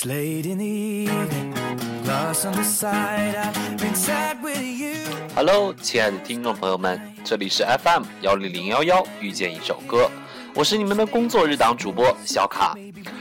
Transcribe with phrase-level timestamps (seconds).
[0.00, 1.54] It's late in the evening,
[2.06, 4.94] lost on the side, I've been sad with you.
[5.36, 10.10] Hello，亲爱的听众朋友们，这里是 FM 幺零零幺幺，遇见一首歌，
[10.54, 12.74] 我是你们的工作日党主播小卡。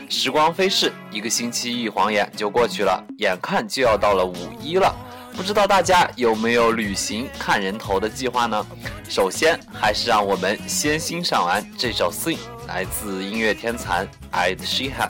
[0.07, 4.95] 时光飞逝，一个星期一晃眼就过去了，眼看就要到了五一了。
[5.35, 8.65] 不知道大家有没有旅行看人头的计划呢？
[9.09, 12.37] 首先，还是让我们先欣赏完这首《Sing》，
[12.69, 15.09] 来自音乐天才 Ed Sheeran。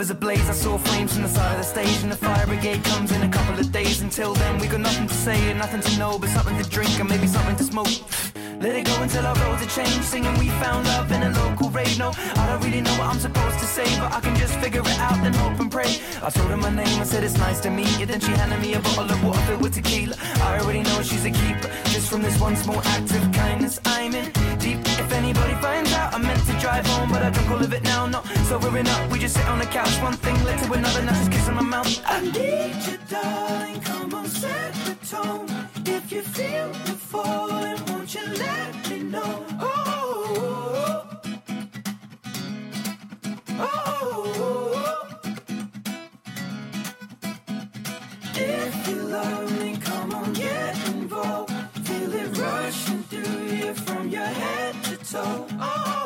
[0.00, 0.48] This love is a blaze.
[0.48, 3.20] I saw flames from the side of the stage, and the fire brigade comes in
[3.20, 4.00] a couple of days.
[4.00, 6.98] Until then, we got nothing to say and nothing to know, but something to drink
[6.98, 7.92] and maybe something to smoke.
[8.62, 10.04] Let it go until our roads are changed.
[10.04, 11.98] Singing, we found love in a local rave.
[11.98, 14.80] No, I don't really know what I'm supposed to say, but I can just figure
[14.80, 15.92] it out and hope and pray.
[16.22, 18.06] I told her my name, I said it's nice to meet you.
[18.06, 20.16] Then she handed me a bottle of water filled with tequila.
[20.36, 21.68] I already know she's a keeper.
[21.92, 24.79] Just from this one small act of kindness, I'm in deep.
[25.22, 28.06] Anybody finds out, I meant to drive home, but I drunk all of it now.
[28.06, 29.94] Not sobering up, we just sit on the couch.
[30.00, 32.02] One thing led to another, now just kissing my mouth.
[32.06, 33.80] I need you, darling.
[33.82, 35.46] Come on, set the tone.
[35.84, 39.44] If you feel the falling, won't you let me know?
[39.60, 41.06] Oh,
[43.58, 45.08] oh, oh.
[48.36, 51.52] If you love me, come on, get involved.
[51.86, 55.99] Feel it rushing through you from your head Oh, oh,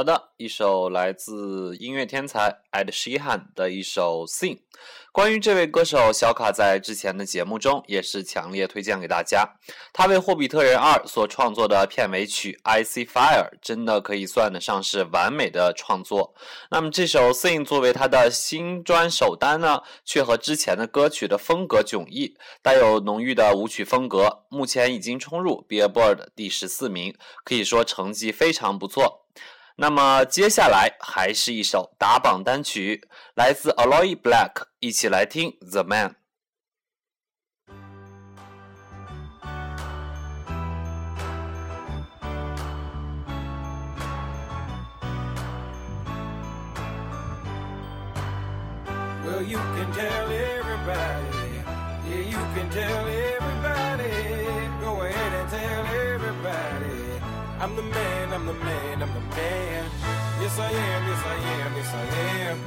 [0.00, 4.56] 好的，一首来自音乐天才 Ed Sheeran 的一首《Sing》。
[5.12, 9.46] 关于这位歌手，小卡在之前的节目中也是强烈推荐给大家。
[9.92, 16.34] 他为《霍比特人二》所创作的片尾曲《I See Fire》真的可以算得上是完美的创作。
[16.70, 24.44] 那么这首《Sing》作为他的新专首单呢，却和之前的歌曲的风格迥异，带有浓郁的舞曲风格。
[24.48, 27.14] 目前已经冲入 Billboard 第十四名，
[27.44, 29.26] 可以说成绩非常不错。
[29.76, 36.10] 那么接下来还是一首打榜单曲，来自 Aloy Black，一起来听《The Man》。
[57.60, 59.84] I'm the man, I'm the man, I'm the man.
[60.40, 62.04] Yes, I am, yes, I am, yes, I
[62.48, 62.58] am.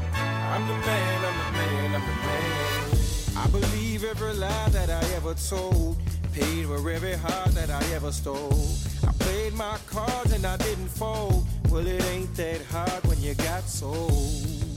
[0.53, 2.93] I'm the man, I'm the man, I'm the man.
[3.35, 5.97] I believe every lie that I ever told.
[6.31, 8.67] paid for every heart that I ever stole.
[9.07, 11.47] I played my cards and I didn't fold.
[11.71, 14.09] Well, it ain't that hard when you got soul.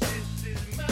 [0.01, 0.85] This is my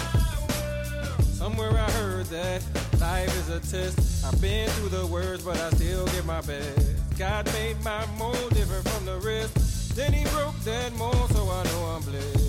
[0.49, 2.63] world, somewhere I heard that
[3.01, 4.23] life is a test.
[4.27, 6.94] I've been through the worst, but I still give my best.
[7.19, 9.95] God made my mold different from the rest.
[9.95, 12.41] Then he broke that mold, so I know I'm blessed.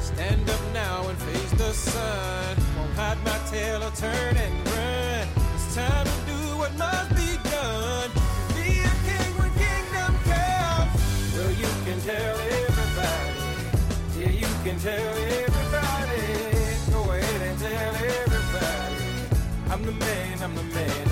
[0.00, 2.56] Stand up now and face the sun.
[2.76, 5.28] Won't hide my tail or turn and run.
[5.54, 8.10] It's time to do what must be done.
[8.58, 10.98] Be a king when kingdom comes.
[11.36, 13.38] Well, you can tell everybody.
[14.18, 15.14] Yeah, you can tell
[15.46, 16.26] everybody.
[16.90, 19.04] Go ahead and tell everybody.
[19.70, 21.07] I'm the man, I'm the man.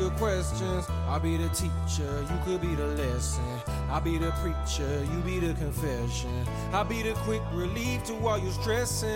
[0.00, 0.86] Your questions.
[1.06, 3.44] I'll be the teacher, you could be the lesson.
[3.90, 6.46] I'll be the preacher, you be the confession.
[6.72, 9.08] I'll be the quick relief to all your stressing.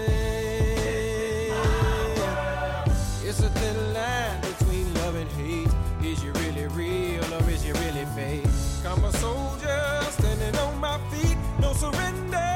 [3.26, 5.72] It's a thin line between love and hate.
[6.02, 8.44] Is you really real or is you really fake?
[8.86, 12.53] I'm a soldier standing on my feet, no surrender,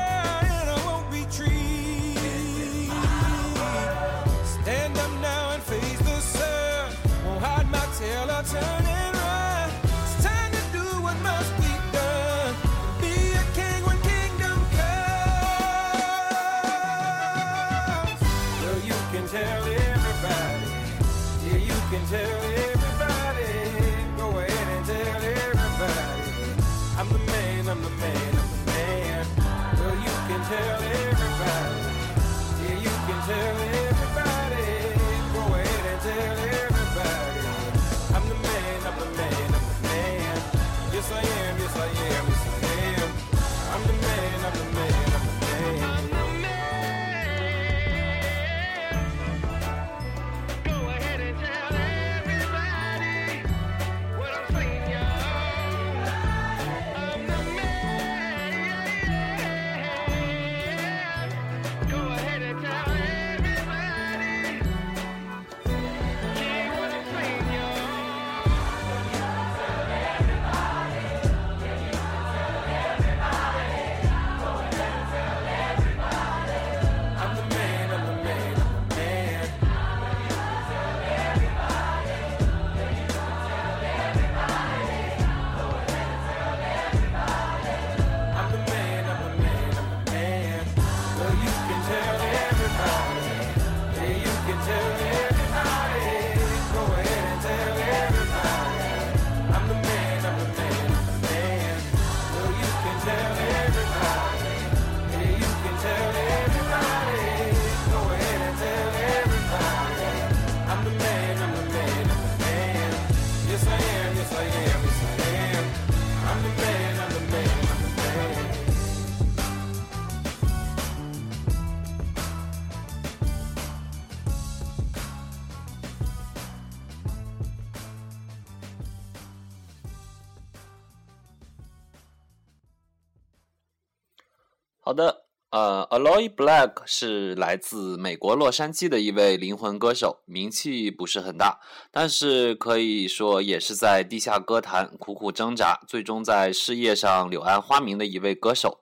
[134.89, 148.81] 好的，呃，Aloy Black 是来自美国洛杉矶的一位灵魂歌手，名气不是很大，但是可以说也是在地下歌坛苦苦挣扎，最终在事业上柳暗花明的一位歌手。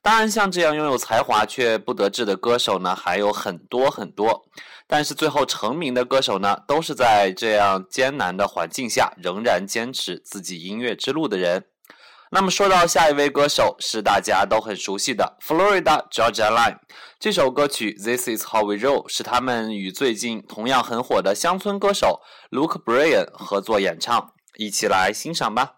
[0.00, 4.44] 当然，像这样拥有才华却不得志的歌手呢，还有很多很多。
[4.86, 11.64] 但是最后成名的歌手呢，都是在这样艰难的环境下，仍然坚持自己音乐之路的人。
[12.30, 16.76] 那么说到下一位歌手，是大家都很熟悉的 Florida Georgia Line。
[17.18, 22.20] 这首歌曲《This Is How We Roll》是他们与最近同样很火的乡村歌手
[22.50, 25.77] Luke Bryan 合作演唱，一起来欣赏吧。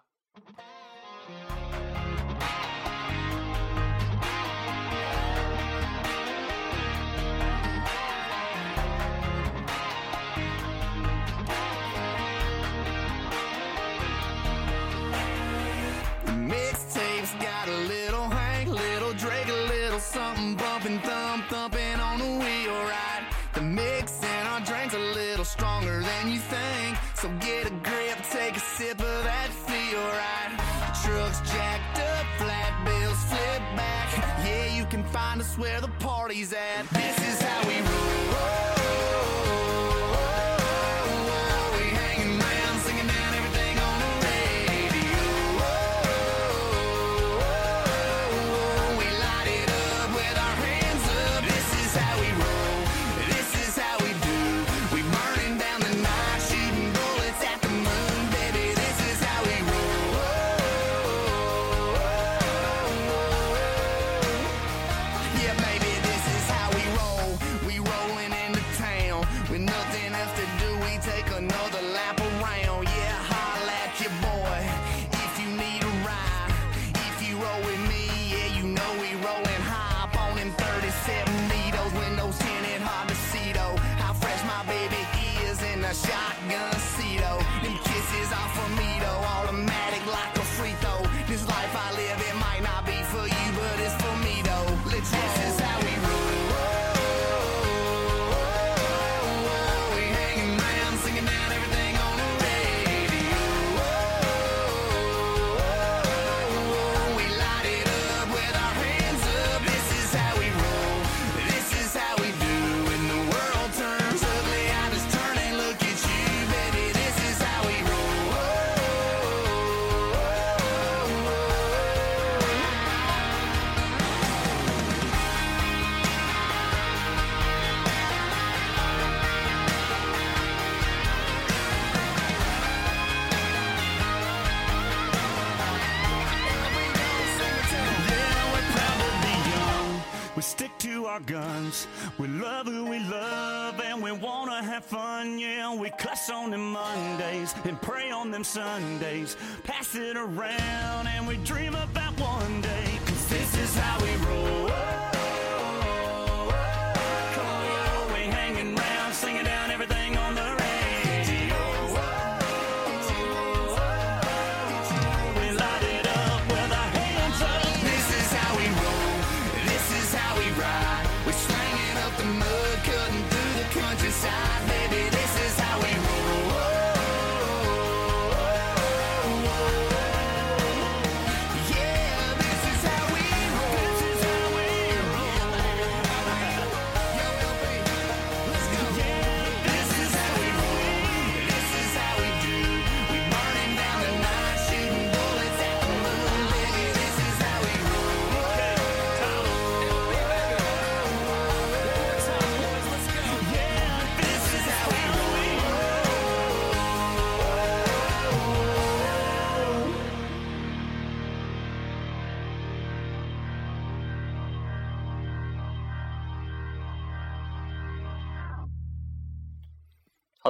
[141.31, 141.87] Guns.
[142.17, 145.39] We love who we love and we wanna have fun.
[145.39, 149.37] Yeah, we cuss on them Mondays and pray on them Sundays.
[149.63, 152.99] Pass it around and we dream about one day.
[153.05, 154.70] Cause this is how we roll.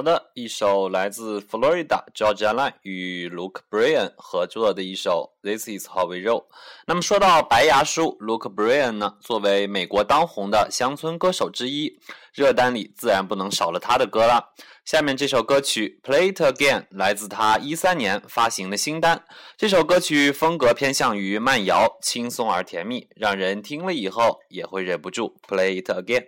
[0.02, 6.40] 的，一首来自 Florida Georgia Line 与 Luke Bryan 合作的一首《This Is How We Roll》。
[6.86, 11.98] 那么说到白牙叔 Luke Bryan 呢，作为美国当红的乡村歌手之一，
[12.34, 14.52] 热单里自然不能少了他的歌了。
[14.84, 19.24] 下面这首歌曲《Play It Again》来自他一三年发行的新单。
[19.56, 26.26] 这首歌曲风格偏向于慢摇，轻松而甜蜜，让人听了以后也会忍不住 Play It Again。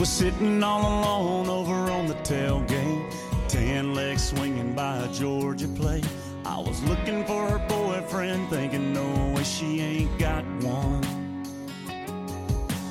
[0.00, 3.14] Was sitting all alone over on the tailgate,
[3.48, 6.08] tan legs swinging by a Georgia plate.
[6.46, 11.04] I was looking for her boyfriend, thinking, no way she ain't got one.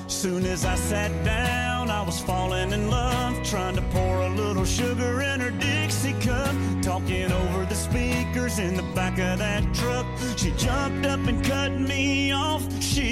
[0.07, 4.65] Soon as I sat down, I was falling in love, trying to pour a little
[4.65, 10.05] sugar in her Dixie cup, talking over the speakers in the back of that truck.
[10.37, 12.61] She jumped up and cut me off.
[12.79, 13.08] She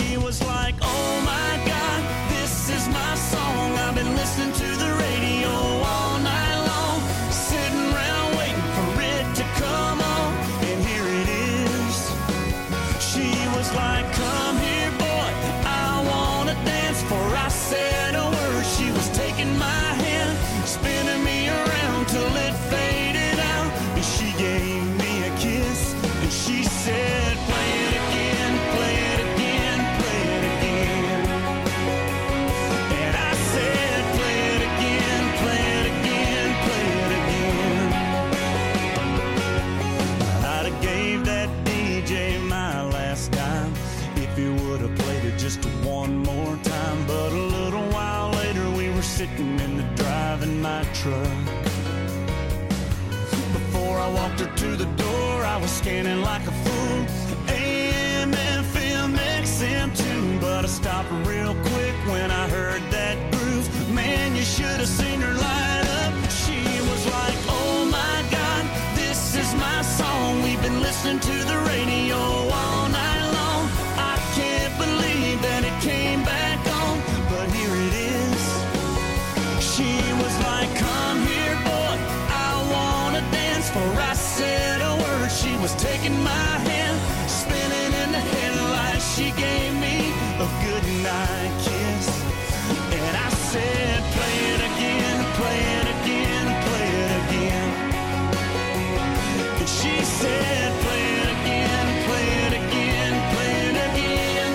[55.88, 56.57] scanning like a
[86.08, 89.16] taking my hand, spinning in the headlights.
[89.16, 92.08] She gave me a good night kiss,
[92.96, 97.70] and I said, Play it again, play it again, play it again.
[99.60, 104.52] And she said, Play it again, play it again, play it again.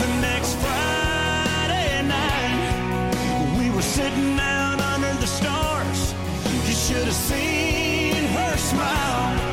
[0.00, 6.14] The next Friday night, we were sitting out under the stars.
[6.66, 7.69] You should have seen
[8.60, 9.49] smile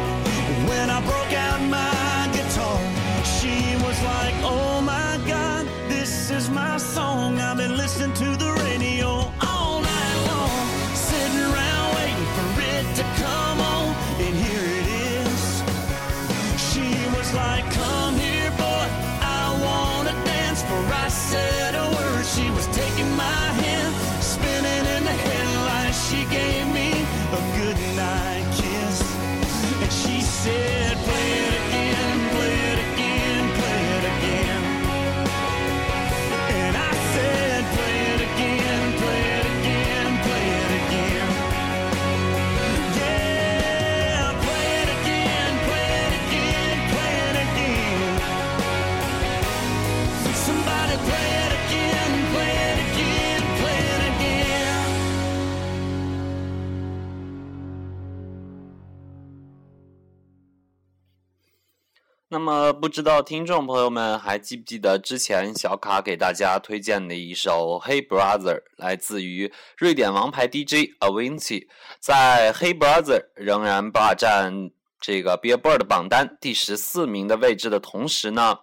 [62.29, 71.67] 那么，不知道听众朋友们还记不记得之前小卡给大家推荐的一首《Hey Brother》，来自于瑞典王牌 DJ Avicii，
[72.01, 78.57] 在《Hey Brother》仍然霸占这个 Billboard 榜单第十四名的位置的同时呢，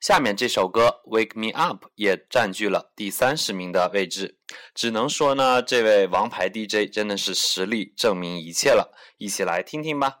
[0.00, 4.38] 下面这首歌《Wake Me Up》也占据了第三十名的位置。
[4.74, 10.20] 只能说呢，这位王牌 DJ 真的是实力证明一切了，一起来听听吧。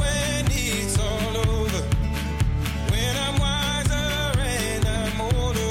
[0.00, 1.82] When it's all over.
[2.90, 5.65] When I'm wiser and I'm older.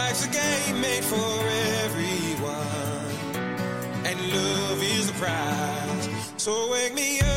[0.00, 1.30] Life's a game made for
[1.84, 2.54] everyone,
[4.08, 6.08] and love is the prize.
[6.36, 7.27] So wake me up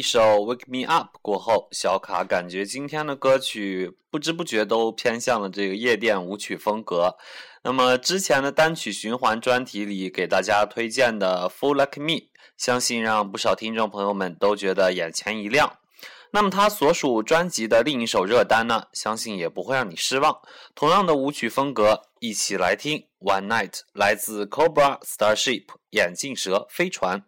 [0.00, 7.18] 一首《Wake Me Up》过后，小卡感觉今天的歌曲不知不觉都偏向了这个夜店舞曲风格。
[7.64, 12.12] 那么之前的单曲循环专题里给大家推荐的《Fool Like Me》，
[12.56, 15.76] 相信让不少听众朋友们都觉得眼前一亮。
[16.30, 20.40] 那么他所属专辑的另一首热单呢，相信也不会让你失望。
[20.74, 27.26] 同样的舞曲风格，一起来听《One Night》，来自 Cobra Starship 眼镜蛇飞船。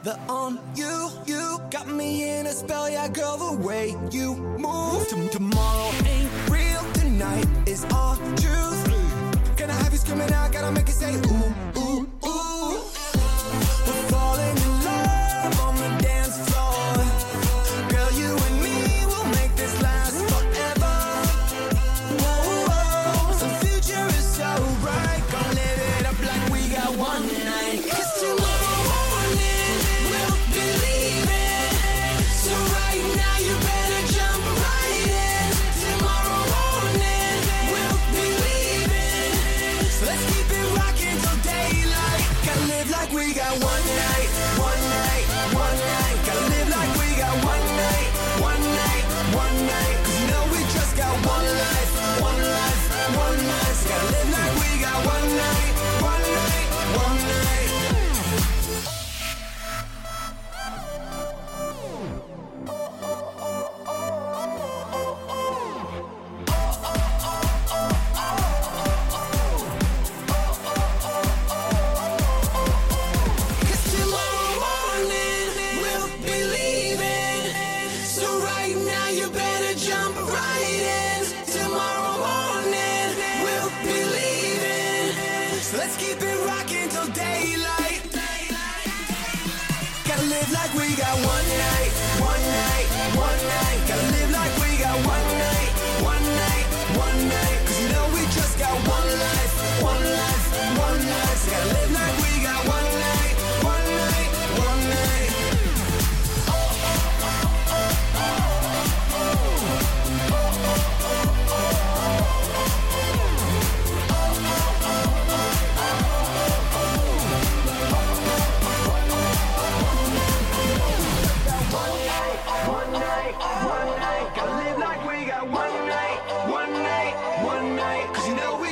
[0.00, 1.10] Other on you.
[1.26, 3.36] You got me in a spell, yeah, girl.
[3.36, 5.08] The way you move.
[5.08, 9.56] Tom- tomorrow ain't real, tonight is our truth.
[9.56, 10.52] Can I have you screaming out?
[10.52, 11.79] Gotta make it say ooh, ooh.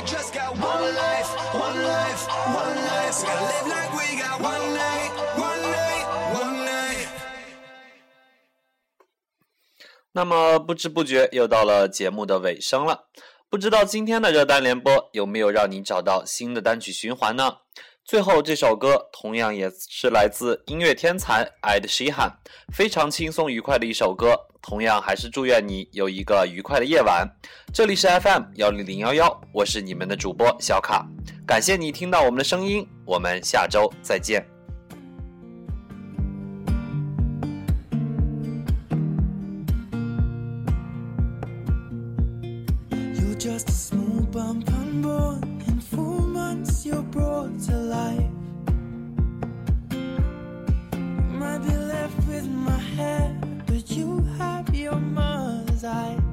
[0.08, 3.22] just got one life, one life, one life.
[3.22, 5.12] got live like we got one night.
[10.12, 13.04] 那么不知不觉又到了节目的尾声了，
[13.50, 17.58] 不知道今天的热单联播有没有让你找到新的单曲循环呢？
[18.04, 22.38] 最后这首歌同样也是来自音乐天才 Ed 西汉
[22.72, 27.26] 非常轻松愉快的一首歌，同样还是祝愿你有一个愉快的夜晚。
[27.72, 31.06] 这里是 FM 幺零零幺幺，我是你们的主播小卡，
[31.46, 34.44] 感谢你听到我们的声音，我们下周再见。
[42.90, 45.40] You're just a small bump unborn.
[45.68, 48.30] In four months, you're brought to life.
[51.38, 53.37] Might be left with my hair,
[53.98, 56.27] you have your mother's eyes.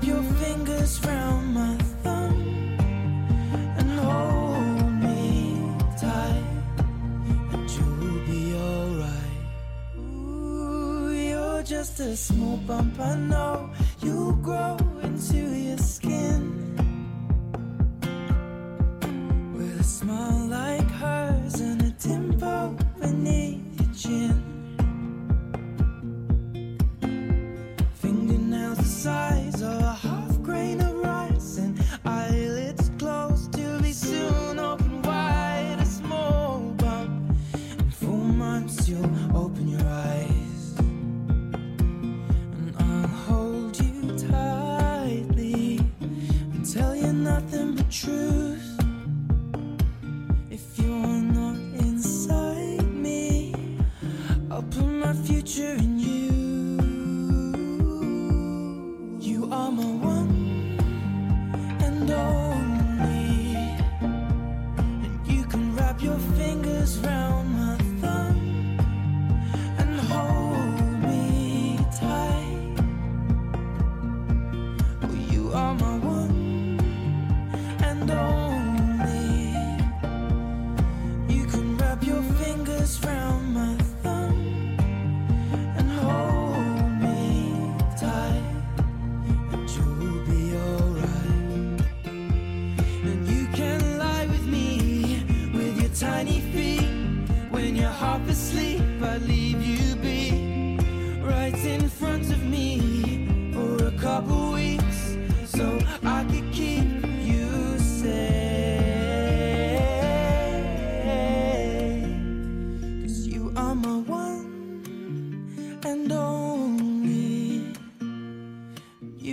[0.00, 2.78] Wrap your fingers round my thumb
[3.78, 6.44] and hold me tight,
[7.52, 9.98] and you'll be alright.
[9.98, 13.70] Ooh, you're just a small bump, I know.
[14.02, 16.69] You'll grow into your skin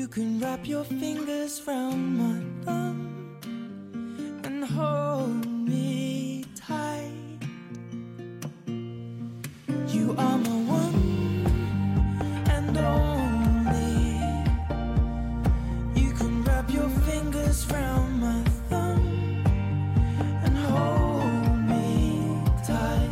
[0.08, 3.38] You can wrap your fingers round my thumb
[4.46, 7.12] and hold me tight.
[9.90, 11.46] You are my one
[12.56, 14.22] and only.
[16.02, 19.44] You can wrap your fingers round my thumb
[20.46, 23.12] and hold me tight.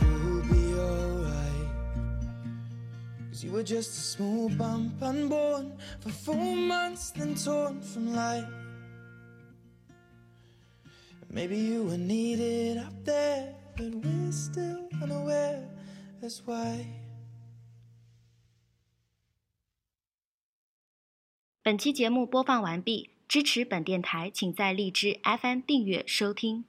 [0.00, 1.68] You'll be alright.
[3.30, 5.41] Cause you were just a small bump unborn
[6.02, 8.44] for four months, then torn from life.
[11.30, 15.62] Maybe you were needed up there, but we're still unaware.
[16.22, 16.86] as why.
[21.62, 26.64] 本期节目播放完毕，支持本电台，请在荔枝 FM 订阅收听。